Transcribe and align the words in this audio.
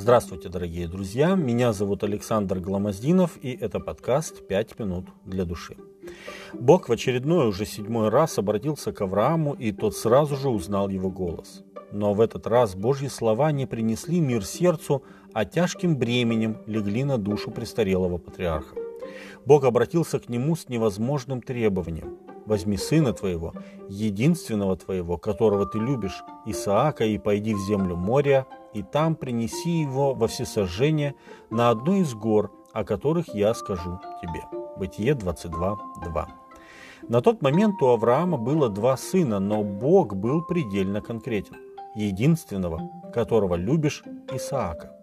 Здравствуйте, 0.00 0.48
дорогие 0.48 0.88
друзья! 0.88 1.34
Меня 1.34 1.74
зовут 1.74 2.04
Александр 2.04 2.58
Гламоздинов, 2.58 3.36
и 3.42 3.50
это 3.52 3.80
подкаст 3.80 4.48
«Пять 4.48 4.78
минут 4.78 5.04
для 5.26 5.44
души». 5.44 5.76
Бог 6.54 6.88
в 6.88 6.92
очередной 6.92 7.48
уже 7.48 7.66
седьмой 7.66 8.08
раз 8.08 8.38
обратился 8.38 8.92
к 8.92 9.02
Аврааму, 9.02 9.52
и 9.52 9.72
тот 9.72 9.94
сразу 9.94 10.36
же 10.36 10.48
узнал 10.48 10.88
его 10.88 11.10
голос. 11.10 11.64
Но 11.92 12.14
в 12.14 12.22
этот 12.22 12.46
раз 12.46 12.74
Божьи 12.74 13.08
слова 13.08 13.52
не 13.52 13.66
принесли 13.66 14.20
мир 14.20 14.42
сердцу, 14.42 15.02
а 15.34 15.44
тяжким 15.44 15.98
бременем 15.98 16.56
легли 16.64 17.04
на 17.04 17.18
душу 17.18 17.50
престарелого 17.50 18.16
патриарха. 18.16 18.76
Бог 19.44 19.64
обратился 19.64 20.18
к 20.18 20.30
нему 20.30 20.56
с 20.56 20.70
невозможным 20.70 21.42
требованием 21.42 22.16
возьми 22.46 22.76
сына 22.76 23.12
твоего, 23.12 23.54
единственного 23.88 24.76
твоего, 24.76 25.16
которого 25.18 25.66
ты 25.66 25.78
любишь, 25.78 26.22
Исаака, 26.46 27.04
и 27.04 27.18
пойди 27.18 27.54
в 27.54 27.60
землю 27.60 27.96
моря, 27.96 28.46
и 28.72 28.82
там 28.82 29.16
принеси 29.16 29.80
его 29.80 30.14
во 30.14 30.28
всесожжение 30.28 31.14
на 31.50 31.70
одну 31.70 32.00
из 32.00 32.14
гор, 32.14 32.52
о 32.72 32.84
которых 32.84 33.34
я 33.34 33.54
скажу 33.54 34.00
тебе». 34.22 34.42
Бытие 34.76 35.12
22.2. 35.12 36.26
На 37.08 37.20
тот 37.20 37.42
момент 37.42 37.82
у 37.82 37.88
Авраама 37.88 38.38
было 38.38 38.68
два 38.68 38.96
сына, 38.96 39.40
но 39.40 39.62
Бог 39.62 40.14
был 40.14 40.42
предельно 40.42 41.00
конкретен. 41.00 41.56
Единственного, 41.94 42.88
которого 43.12 43.56
любишь, 43.56 44.02
Исаака. 44.32 44.99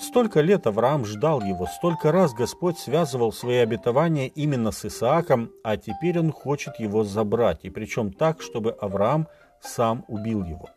Столько 0.00 0.40
лет 0.40 0.66
Авраам 0.66 1.04
ждал 1.04 1.42
его, 1.42 1.66
столько 1.66 2.12
раз 2.12 2.34
Господь 2.34 2.78
связывал 2.78 3.32
свои 3.32 3.56
обетования 3.56 4.26
именно 4.28 4.70
с 4.72 4.84
Исааком, 4.84 5.50
а 5.62 5.76
теперь 5.76 6.18
он 6.18 6.32
хочет 6.32 6.78
его 6.78 7.04
забрать, 7.04 7.60
и 7.62 7.70
причем 7.70 8.12
так, 8.12 8.42
чтобы 8.42 8.72
Авраам 8.72 9.28
сам 9.60 10.04
убил 10.08 10.44
его. 10.44 10.68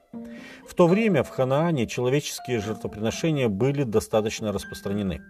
В 0.68 0.74
то 0.74 0.88
время 0.88 1.24
в 1.24 1.30
Ханаане 1.30 1.88
человеческие 1.88 2.60
жертвоприношения 2.60 3.50
были 3.50 3.84
достаточно 3.84 4.52
распространены. 4.52 5.22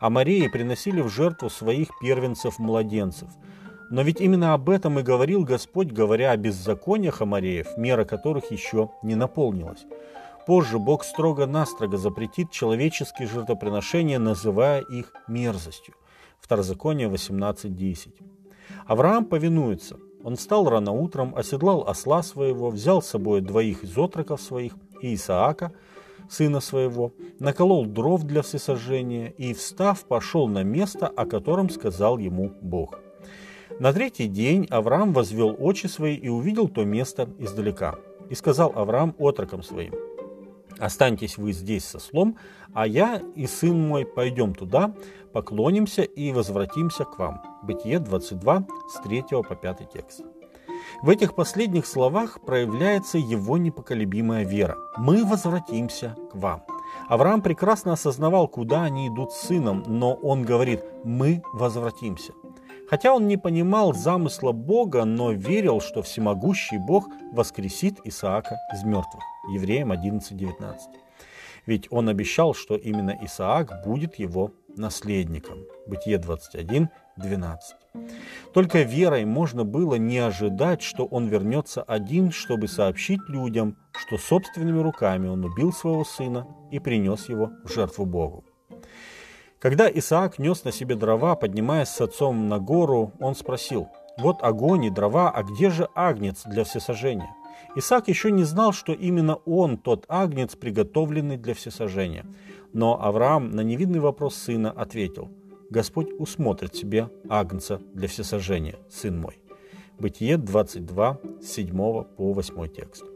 А 0.00 0.10
Марии 0.10 0.48
приносили 0.48 1.00
в 1.00 1.08
жертву 1.08 1.48
своих 1.48 1.88
первенцев-младенцев. 2.00 3.28
Но 3.90 4.02
ведь 4.02 4.20
именно 4.20 4.54
об 4.54 4.70
этом 4.70 4.98
и 4.98 5.02
говорил 5.02 5.44
Господь, 5.44 5.92
говоря 5.92 6.30
о 6.30 6.36
беззакониях 6.36 7.20
Амареев, 7.20 7.76
мера 7.76 8.04
которых 8.04 8.50
еще 8.50 8.90
не 9.02 9.14
наполнилась. 9.14 9.84
Позже 10.46 10.80
Бог 10.80 11.04
строго-настрого 11.04 11.96
запретит 11.96 12.50
человеческие 12.50 13.28
жертвоприношения, 13.28 14.18
называя 14.18 14.80
их 14.80 15.12
мерзостью. 15.28 15.94
Второзаконие 16.40 17.08
18.10. 17.08 18.10
Авраам 18.86 19.24
повинуется. 19.24 19.98
Он 20.24 20.34
встал 20.34 20.68
рано 20.68 20.90
утром, 20.92 21.34
оседлал 21.36 21.86
осла 21.86 22.22
своего, 22.22 22.70
взял 22.70 23.02
с 23.02 23.08
собой 23.08 23.40
двоих 23.40 23.84
из 23.84 23.96
отроков 23.96 24.40
своих 24.40 24.74
и 25.00 25.14
Исаака, 25.14 25.72
сына 26.28 26.60
своего, 26.60 27.12
наколол 27.38 27.86
дров 27.86 28.24
для 28.24 28.42
всесожжения 28.42 29.28
и, 29.28 29.54
встав, 29.54 30.04
пошел 30.04 30.48
на 30.48 30.64
место, 30.64 31.06
о 31.06 31.24
котором 31.24 31.70
сказал 31.70 32.18
ему 32.18 32.52
Бог. 32.60 32.98
На 33.78 33.92
третий 33.92 34.26
день 34.26 34.66
Авраам 34.70 35.12
возвел 35.12 35.56
очи 35.58 35.86
свои 35.86 36.16
и 36.16 36.28
увидел 36.28 36.68
то 36.68 36.84
место 36.84 37.28
издалека. 37.38 37.96
И 38.28 38.34
сказал 38.34 38.72
Авраам 38.74 39.14
отрокам 39.18 39.62
своим– 39.62 39.94
Останьтесь 40.82 41.38
вы 41.38 41.52
здесь 41.52 41.84
со 41.84 42.00
слом, 42.00 42.36
а 42.74 42.88
я 42.88 43.22
и 43.36 43.46
сын 43.46 43.86
мой 43.86 44.04
пойдем 44.04 44.52
туда, 44.52 44.92
поклонимся 45.32 46.02
и 46.02 46.32
возвратимся 46.32 47.04
к 47.04 47.20
вам. 47.20 47.40
Бытие 47.62 48.00
22, 48.00 48.66
с 48.88 49.00
3 49.04 49.24
по 49.48 49.54
5 49.54 49.92
текст. 49.92 50.22
В 51.00 51.08
этих 51.08 51.36
последних 51.36 51.86
словах 51.86 52.40
проявляется 52.44 53.16
его 53.16 53.58
непоколебимая 53.58 54.44
вера. 54.44 54.76
«Мы 54.96 55.24
возвратимся 55.24 56.16
к 56.32 56.34
вам». 56.34 56.64
Авраам 57.08 57.42
прекрасно 57.42 57.92
осознавал, 57.92 58.48
куда 58.48 58.82
они 58.82 59.06
идут 59.06 59.32
с 59.32 59.42
сыном, 59.42 59.84
но 59.86 60.14
он 60.14 60.42
говорит 60.42 60.82
«мы 61.04 61.44
возвратимся». 61.52 62.32
Хотя 62.92 63.14
он 63.14 63.26
не 63.26 63.38
понимал 63.38 63.94
замысла 63.94 64.52
Бога, 64.52 65.06
но 65.06 65.32
верил, 65.32 65.80
что 65.80 66.02
всемогущий 66.02 66.76
Бог 66.76 67.08
воскресит 67.32 67.98
Исаака 68.04 68.58
из 68.70 68.84
мертвых. 68.84 69.22
Евреям 69.50 69.92
11.19. 69.92 70.76
Ведь 71.64 71.86
он 71.90 72.10
обещал, 72.10 72.52
что 72.52 72.76
именно 72.76 73.16
Исаак 73.22 73.82
будет 73.86 74.16
его 74.16 74.52
наследником. 74.76 75.60
Бытие 75.86 76.18
21, 76.18 76.90
12. 77.16 77.76
Только 78.52 78.82
верой 78.82 79.24
можно 79.24 79.64
было 79.64 79.94
не 79.94 80.18
ожидать, 80.18 80.82
что 80.82 81.06
он 81.06 81.28
вернется 81.28 81.82
один, 81.82 82.30
чтобы 82.30 82.68
сообщить 82.68 83.26
людям, 83.26 83.78
что 83.96 84.18
собственными 84.18 84.82
руками 84.82 85.28
он 85.28 85.42
убил 85.46 85.72
своего 85.72 86.04
сына 86.04 86.46
и 86.70 86.78
принес 86.78 87.30
его 87.30 87.52
в 87.64 87.72
жертву 87.72 88.04
Богу. 88.04 88.44
Когда 89.62 89.88
Исаак 89.88 90.40
нес 90.40 90.64
на 90.64 90.72
себе 90.72 90.96
дрова, 90.96 91.36
поднимаясь 91.36 91.88
с 91.88 92.00
отцом 92.00 92.48
на 92.48 92.58
гору, 92.58 93.12
он 93.20 93.36
спросил, 93.36 93.86
«Вот 94.18 94.42
огонь 94.42 94.86
и 94.86 94.90
дрова, 94.90 95.30
а 95.30 95.44
где 95.44 95.70
же 95.70 95.88
агнец 95.94 96.42
для 96.44 96.64
всесожжения?» 96.64 97.32
Исаак 97.76 98.08
еще 98.08 98.32
не 98.32 98.42
знал, 98.42 98.72
что 98.72 98.92
именно 98.92 99.36
он 99.46 99.78
тот 99.78 100.04
агнец, 100.08 100.56
приготовленный 100.56 101.36
для 101.36 101.54
всесожжения. 101.54 102.26
Но 102.72 103.00
Авраам 103.00 103.52
на 103.52 103.60
невидный 103.60 104.00
вопрос 104.00 104.34
сына 104.34 104.72
ответил, 104.72 105.30
«Господь 105.70 106.10
усмотрит 106.18 106.74
себе 106.74 107.08
агнца 107.28 107.80
для 107.94 108.08
всесожжения, 108.08 108.80
сын 108.90 109.16
мой». 109.16 109.38
Бытие 109.96 110.38
22, 110.38 111.20
7 111.40 111.70
по 112.16 112.32
8 112.32 112.66
текст. 112.66 113.11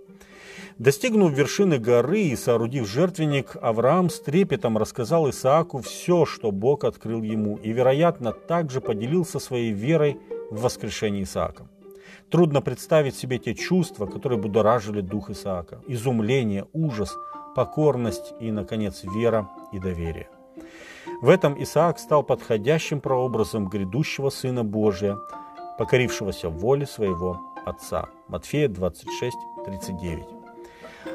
Достигнув 0.79 1.33
вершины 1.33 1.79
горы 1.79 2.21
и 2.21 2.37
соорудив 2.37 2.87
жертвенник, 2.87 3.57
Авраам 3.63 4.11
с 4.11 4.21
трепетом 4.21 4.77
рассказал 4.77 5.29
Исааку 5.31 5.79
все, 5.79 6.27
что 6.27 6.51
Бог 6.51 6.85
открыл 6.85 7.23
ему, 7.23 7.57
и, 7.57 7.73
вероятно, 7.73 8.33
также 8.33 8.83
поделился 8.83 9.39
своей 9.39 9.73
верой 9.73 10.19
в 10.51 10.61
воскрешение 10.61 11.23
Исаака. 11.23 11.67
Трудно 12.31 12.61
представить 12.61 13.17
себе 13.17 13.39
те 13.39 13.55
чувства, 13.55 14.07
которые 14.07 14.39
будоражили 14.39 15.01
дух 15.01 15.31
Исаака. 15.31 15.81
Изумление, 15.89 16.67
ужас, 16.75 17.17
покорность 17.55 18.35
и, 18.41 18.53
наконец, 18.53 19.03
вера 19.03 19.49
и 19.73 19.79
доверие. 19.79 20.29
В 21.23 21.31
этом 21.31 21.61
Исаак 21.63 21.99
стал 21.99 22.23
подходящим 22.23 23.01
прообразом 23.01 23.69
грядущего 23.69 24.29
Сына 24.29 24.63
Божия, 24.63 25.17
покорившегося 25.79 26.51
воле 26.51 26.87
своего 26.87 27.41
Отца. 27.65 28.09
Матфея 28.29 28.69
26, 28.69 29.37
39. 29.65 30.36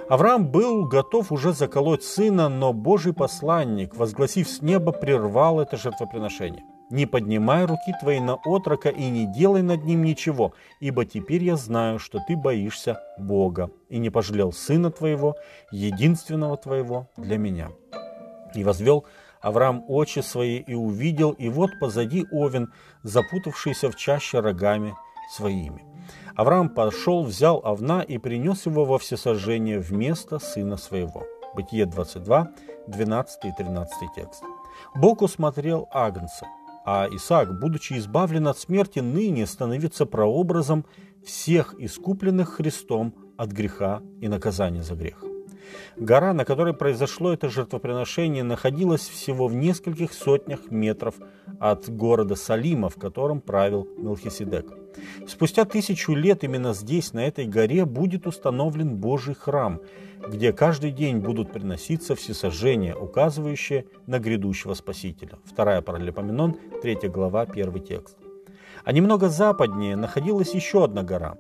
Авраам 0.10 0.48
был 0.48 0.86
готов 0.86 1.32
уже 1.32 1.54
заколоть 1.54 2.04
сына, 2.04 2.50
но 2.50 2.74
Божий 2.74 3.14
посланник, 3.14 3.96
возгласив 3.96 4.50
с 4.50 4.62
неба, 4.62 4.92
прервал 4.92 5.60
это 5.60 5.78
жертвоприношение. 5.78 6.64
«Не 6.90 7.06
поднимай 7.06 7.64
руки 7.66 7.94
твои 8.02 8.20
на 8.20 8.36
отрока 8.36 8.90
и 8.90 9.10
не 9.10 9.26
делай 9.26 9.62
над 9.62 9.86
ним 9.86 10.04
ничего, 10.04 10.54
ибо 10.82 11.06
теперь 11.06 11.42
я 11.44 11.56
знаю, 11.56 12.00
что 12.00 12.20
ты 12.28 12.36
боишься 12.36 13.00
Бога 13.18 13.72
и 13.88 13.98
не 13.98 14.10
пожалел 14.10 14.52
сына 14.52 14.92
твоего, 14.92 15.38
единственного 15.72 16.58
твоего 16.58 17.08
для 17.16 17.38
меня». 17.38 17.70
И 18.54 18.66
возвел 18.66 19.06
Авраам 19.40 19.86
очи 19.88 20.20
свои 20.20 20.58
и 20.58 20.74
увидел, 20.74 21.32
и 21.32 21.48
вот 21.48 21.72
позади 21.80 22.26
Овен, 22.32 22.74
запутавшийся 23.04 23.90
в 23.90 23.96
чаще 23.96 24.42
рогами 24.42 24.94
своими. 25.30 25.86
Авраам 26.36 26.70
пошел, 26.70 27.24
взял 27.24 27.62
овна 27.64 28.02
и 28.02 28.18
принес 28.18 28.66
его 28.66 28.86
во 28.86 28.98
всесожжение 28.98 29.80
вместо 29.80 30.40
сына 30.40 30.78
своего. 30.78 31.24
Бытие 31.56 31.86
22, 31.86 32.52
12 32.88 33.46
и 33.46 33.52
13 33.58 33.94
текст. 34.16 34.44
Бог 34.96 35.22
усмотрел 35.22 35.88
Агнца, 35.92 36.48
а 36.86 37.08
Исаак, 37.12 37.60
будучи 37.60 37.98
избавлен 37.98 38.48
от 38.48 38.58
смерти, 38.58 39.00
ныне 39.00 39.46
становится 39.46 40.06
прообразом 40.06 40.86
всех 41.26 41.76
искупленных 41.78 42.56
Христом 42.56 43.14
от 43.38 43.52
греха 43.52 44.02
и 44.22 44.28
наказания 44.28 44.82
за 44.82 44.96
грех. 44.96 45.31
Гора, 45.98 46.34
на 46.34 46.46
которой 46.46 46.74
произошло 46.74 47.34
это 47.34 47.50
жертвоприношение, 47.50 48.44
находилась 48.44 49.08
всего 49.08 49.48
в 49.48 49.54
нескольких 49.54 50.14
сотнях 50.14 50.72
метров 50.72 51.16
от 51.60 51.90
города 51.90 52.36
Салима, 52.36 52.90
в 52.90 52.96
котором 52.96 53.42
правил 53.42 53.88
Мелхиседек. 53.98 54.66
Спустя 55.28 55.66
тысячу 55.66 56.14
лет 56.14 56.44
именно 56.44 56.74
здесь, 56.74 57.14
на 57.14 57.26
этой 57.26 57.46
горе, 57.46 57.86
будет 57.86 58.28
установлен 58.28 58.96
Божий 58.96 59.36
храм, 59.36 59.82
где 60.28 60.54
каждый 60.54 60.92
день 60.92 61.20
будут 61.20 61.52
приноситься 61.52 62.16
всесожжения, 62.16 62.96
указывающие 62.96 63.86
на 64.08 64.20
грядущего 64.20 64.74
Спасителя. 64.74 65.40
Вторая 65.46 65.82
паралипоменон, 65.82 66.58
3 66.82 67.10
глава, 67.10 67.42
1 67.42 67.84
текст. 67.84 68.18
А 68.84 68.92
немного 68.92 69.30
западнее 69.30 69.96
находилась 69.96 70.54
еще 70.54 70.84
одна 70.84 71.04
гора, 71.04 71.38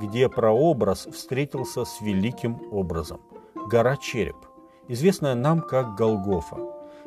где 0.00 0.28
прообраз 0.28 1.08
встретился 1.10 1.84
с 1.84 2.00
великим 2.00 2.60
образом– 2.70 3.20
гора 3.72 3.96
Череп, 3.96 4.36
известная 4.88 5.34
нам 5.34 5.62
как 5.62 5.94
Голгофа. 5.94 6.58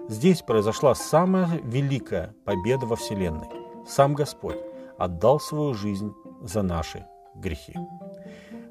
Здесь 0.10 0.42
произошла 0.42 0.96
самая 0.96 1.60
великая 1.64 2.34
победа 2.44 2.88
во 2.88 2.96
Вселенной. 2.96 3.48
Сам 3.88 4.16
Господь 4.16 4.58
отдал 4.98 5.40
свою 5.40 5.76
жизнь 5.76 6.12
за 6.42 6.64
наши 6.64 7.06
грехи. 7.36 7.76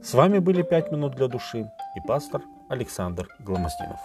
С 0.02 0.12
вами 0.12 0.41
были 0.41 0.62
«Пять 0.62 0.91
минут 0.91 1.14
для 1.14 1.29
души» 1.29 1.70
и 1.94 2.00
пастор 2.08 2.43
Александр 2.69 3.29
Гломоздинов. 3.38 4.00